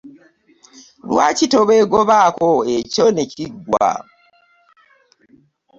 [1.09, 3.91] Lwaki tobeegobaako ekyo ne kiggwa?